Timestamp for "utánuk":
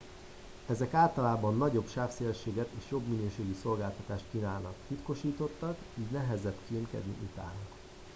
7.23-7.73